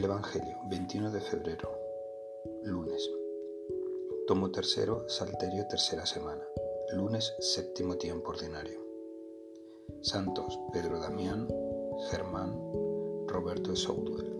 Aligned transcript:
Evangelio, 0.00 0.56
21 0.64 1.10
de 1.10 1.20
febrero, 1.20 1.70
lunes. 2.64 3.08
Tomo 4.26 4.50
tercero, 4.50 5.06
Salterio, 5.08 5.66
tercera 5.68 6.06
semana. 6.06 6.42
Lunes, 6.94 7.34
séptimo 7.38 7.96
tiempo 7.96 8.30
ordinario. 8.30 8.80
Santos 10.00 10.58
Pedro 10.72 10.98
Damián, 10.98 11.46
Germán, 12.10 12.58
Roberto 13.28 13.70
de 13.70 13.76
Soutwell. 13.76 14.34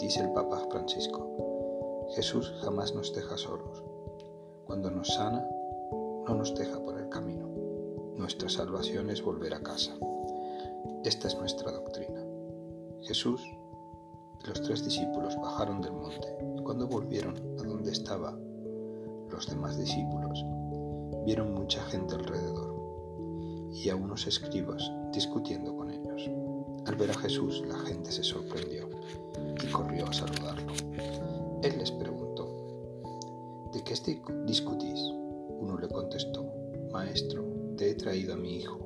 Dice 0.00 0.20
el 0.20 0.32
Papa 0.32 0.66
Francisco, 0.70 2.08
Jesús 2.16 2.52
jamás 2.62 2.94
nos 2.94 3.14
deja 3.14 3.36
solos. 3.36 3.84
Cuando 4.64 4.90
nos 4.90 5.08
sana, 5.08 5.46
no 6.26 6.34
nos 6.34 6.54
deja 6.54 6.82
por 6.82 6.98
el 6.98 7.08
camino. 7.10 7.46
Nuestra 8.16 8.48
salvación 8.48 9.10
es 9.10 9.22
volver 9.22 9.52
a 9.54 9.62
casa. 9.62 9.96
Esta 11.04 11.28
es 11.28 11.36
nuestra 11.36 11.70
doctrina. 11.72 12.24
Jesús 13.02 13.40
los 14.46 14.62
tres 14.62 14.84
discípulos 14.84 15.36
bajaron 15.40 15.80
del 15.80 15.92
monte 15.92 16.28
y 16.56 16.62
cuando 16.62 16.86
volvieron 16.86 17.36
a 17.58 17.62
donde 17.62 17.92
estaban 17.92 18.40
los 19.30 19.46
demás 19.46 19.78
discípulos, 19.78 20.44
vieron 21.26 21.54
mucha 21.54 21.82
gente 21.84 22.14
alrededor 22.14 22.74
y 23.72 23.88
a 23.90 23.96
unos 23.96 24.26
escribas 24.26 24.90
discutiendo 25.12 25.76
con 25.76 25.90
ellos. 25.90 26.30
Al 26.86 26.96
ver 26.96 27.10
a 27.10 27.14
Jesús 27.14 27.62
la 27.66 27.78
gente 27.80 28.10
se 28.10 28.22
sorprendió 28.22 28.88
y 29.62 29.66
corrió 29.70 30.06
a 30.08 30.12
saludarlo. 30.12 30.72
Él 31.62 31.78
les 31.78 31.90
preguntó, 31.92 32.48
¿de 33.72 33.82
qué 33.82 33.94
discutís? 34.46 35.00
Uno 35.60 35.76
le 35.78 35.88
contestó, 35.88 36.46
Maestro, 36.92 37.44
te 37.76 37.90
he 37.90 37.94
traído 37.94 38.34
a 38.34 38.36
mi 38.36 38.56
hijo. 38.56 38.78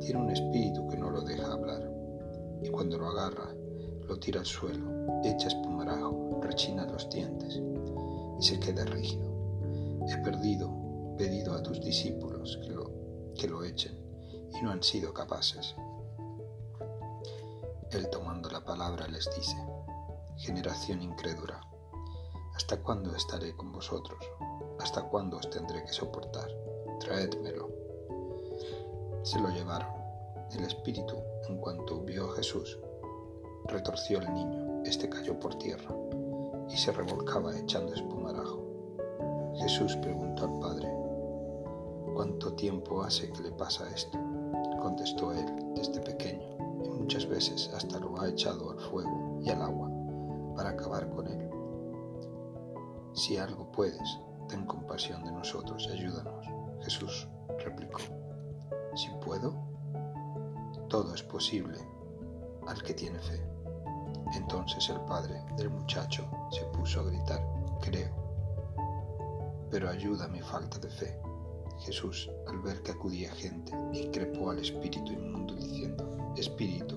Tiene 0.00 0.20
un 0.20 0.30
espíritu 0.30 0.86
que 0.88 0.96
no 0.96 1.10
lo 1.10 1.22
deja 1.22 1.52
hablar 1.52 1.90
y 2.62 2.68
cuando 2.68 2.98
lo 2.98 3.08
agarra 3.08 3.54
lo 4.06 4.18
tira 4.18 4.40
al 4.40 4.46
suelo, 4.46 5.20
echa 5.24 5.48
espumarajo, 5.48 6.40
rechina 6.42 6.86
los 6.86 7.08
dientes 7.10 7.60
y 8.38 8.42
se 8.42 8.58
queda 8.58 8.84
rígido. 8.84 9.30
He 10.08 10.16
perdido, 10.18 10.70
pedido 11.16 11.54
a 11.54 11.62
tus 11.62 11.80
discípulos 11.80 12.58
que 12.62 12.70
lo, 12.70 12.90
que 13.38 13.48
lo 13.48 13.64
echen 13.64 13.98
y 14.54 14.62
no 14.62 14.70
han 14.70 14.82
sido 14.82 15.12
capaces. 15.12 15.74
Él 17.90 18.08
tomando 18.10 18.48
la 18.50 18.64
palabra 18.64 19.06
les 19.06 19.28
dice, 19.36 19.56
generación 20.36 21.02
incrédula, 21.02 21.60
¿hasta 22.54 22.82
cuándo 22.82 23.14
estaré 23.14 23.54
con 23.54 23.70
vosotros? 23.70 24.18
¿Hasta 24.80 25.02
cuándo 25.02 25.36
os 25.36 25.48
tendré 25.50 25.84
que 25.84 25.92
soportar? 25.92 26.48
Traédmelo. 27.00 27.70
Se 29.22 29.38
lo 29.38 29.48
llevaron. 29.50 29.92
El 30.52 30.64
espíritu, 30.64 31.16
en 31.48 31.58
cuanto 31.58 32.00
vio 32.00 32.30
a 32.30 32.36
Jesús, 32.36 32.78
retorció 33.72 34.18
el 34.20 34.32
niño, 34.32 34.82
este 34.84 35.08
cayó 35.08 35.38
por 35.40 35.54
tierra 35.56 35.94
y 36.68 36.76
se 36.76 36.92
revolcaba 36.92 37.58
echando 37.58 37.94
espumarajo. 37.94 38.62
Jesús 39.56 39.96
preguntó 39.96 40.44
al 40.44 40.58
padre, 40.60 40.88
¿cuánto 42.14 42.52
tiempo 42.52 43.02
hace 43.02 43.30
que 43.30 43.42
le 43.42 43.50
pasa 43.52 43.88
esto? 43.90 44.18
Contestó 44.80 45.32
él, 45.32 45.46
desde 45.74 46.00
pequeño, 46.00 46.56
y 46.84 46.88
muchas 46.90 47.26
veces 47.26 47.70
hasta 47.74 47.98
lo 47.98 48.20
ha 48.20 48.28
echado 48.28 48.70
al 48.70 48.78
fuego 48.78 49.40
y 49.42 49.50
al 49.50 49.62
agua 49.62 49.90
para 50.54 50.70
acabar 50.70 51.08
con 51.10 51.26
él. 51.26 51.50
Si 53.14 53.36
algo 53.36 53.70
puedes, 53.72 54.18
ten 54.48 54.66
compasión 54.66 55.24
de 55.24 55.32
nosotros 55.32 55.88
y 55.88 55.92
ayúdanos. 55.92 56.46
Jesús 56.82 57.28
replicó, 57.64 58.00
si 58.94 59.08
puedo, 59.24 59.54
todo 60.88 61.14
es 61.14 61.22
posible 61.22 61.78
al 62.66 62.82
que 62.82 62.94
tiene 62.94 63.18
fe. 63.18 63.51
Entonces 64.34 64.88
el 64.88 65.00
padre 65.02 65.42
del 65.56 65.68
muchacho 65.68 66.26
se 66.50 66.64
puso 66.76 67.00
a 67.00 67.04
gritar, 67.04 67.46
creo, 67.82 68.10
pero 69.70 69.90
ayuda 69.90 70.26
mi 70.28 70.40
falta 70.40 70.78
de 70.78 70.88
fe. 70.88 71.18
Jesús, 71.80 72.30
al 72.46 72.60
ver 72.60 72.82
que 72.82 72.92
acudía 72.92 73.30
gente, 73.32 73.72
increpó 73.92 74.50
al 74.50 74.58
espíritu 74.60 75.12
inmundo 75.12 75.54
diciendo, 75.54 76.08
Espíritu, 76.36 76.96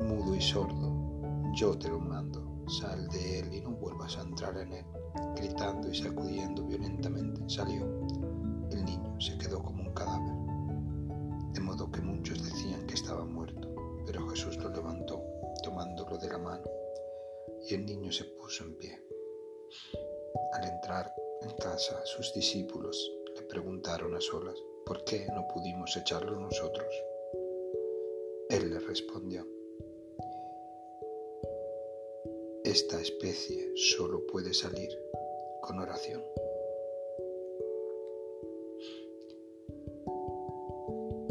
mudo 0.00 0.34
y 0.34 0.40
sordo, 0.42 0.92
yo 1.54 1.78
te 1.78 1.88
lo 1.88 2.00
mando, 2.00 2.42
sal 2.68 3.08
de 3.08 3.38
él 3.38 3.54
y 3.54 3.60
no 3.62 3.70
vuelvas 3.70 4.18
a 4.18 4.22
entrar 4.22 4.58
en 4.58 4.72
él. 4.72 4.84
Gritando 5.36 5.88
y 5.90 5.94
sacudiendo 5.94 6.64
violentamente, 6.64 7.40
salió. 7.48 7.82
El 8.70 8.84
niño 8.84 9.18
se 9.20 9.38
quedó 9.38 9.62
como 9.62 9.84
un 9.84 9.94
cadáver, 9.94 10.34
de 11.54 11.60
modo 11.60 11.90
que 11.90 12.02
muchos 12.02 12.44
decían 12.44 12.86
que 12.86 12.94
estaba 12.94 13.24
muerto, 13.24 13.68
pero 14.04 14.28
Jesús 14.28 14.56
lo 14.58 14.68
levantó 14.68 15.37
tomándolo 15.78 16.18
de 16.18 16.28
la 16.28 16.38
mano, 16.38 16.68
y 17.68 17.74
el 17.74 17.86
niño 17.86 18.10
se 18.10 18.24
puso 18.24 18.64
en 18.64 18.74
pie. 18.78 19.00
Al 20.52 20.64
entrar 20.64 21.14
en 21.42 21.50
casa, 21.56 22.04
sus 22.04 22.34
discípulos 22.34 23.12
le 23.36 23.42
preguntaron 23.42 24.12
a 24.16 24.20
solas, 24.20 24.56
¿por 24.84 25.04
qué 25.04 25.26
no 25.32 25.46
pudimos 25.46 25.96
echarlo 25.96 26.36
nosotros? 26.36 26.92
Él 28.50 28.70
le 28.70 28.80
respondió, 28.80 29.46
esta 32.64 33.00
especie 33.00 33.72
solo 33.76 34.26
puede 34.26 34.52
salir 34.52 34.90
con 35.60 35.78
oración. 35.78 36.24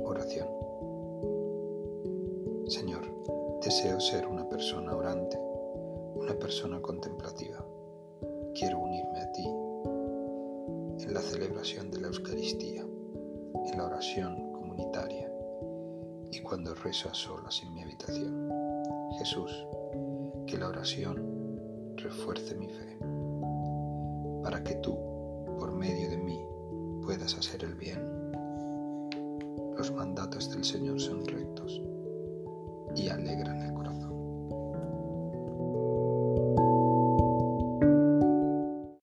Oración. 0.06 0.67
Deseo 3.68 4.00
ser 4.00 4.26
una 4.26 4.48
persona 4.48 4.96
orante, 4.96 5.38
una 6.16 6.34
persona 6.40 6.82
contemplativa. 6.82 7.66
Quiero 8.56 8.80
unirme 8.80 9.20
a 9.20 9.32
ti 9.34 9.46
en 11.04 11.14
la 11.14 11.20
celebración 11.20 11.92
de 11.92 12.00
la 12.00 12.08
Eucaristía, 12.08 12.86
en 13.66 13.78
la 13.78 13.88
oración 13.88 14.54
comunitaria 14.54 15.30
y 16.32 16.40
cuando 16.40 16.76
rezo 16.76 17.10
a 17.10 17.14
solas 17.14 17.62
en 17.62 17.74
mi 17.74 17.84
habitación. 17.84 18.50
Jesús, 19.20 19.52
que 20.46 20.58
la 20.58 20.70
oración 20.70 21.60
refuerce 21.98 22.56
mi 22.56 22.70
fe, 22.70 22.98
para 24.44 24.64
que 24.64 24.76
tú, 24.76 24.98
por 25.60 25.74
medio 25.74 26.10
de 26.10 26.18
mí, 26.18 26.40
puedas 27.04 27.38
hacer 27.38 27.66
el 27.66 27.76
bien. 27.76 28.32
Los 29.78 29.92
mandatos 29.92 30.52
del 30.52 30.64
Señor 30.64 31.02
son 31.02 31.26
rectos 31.26 31.82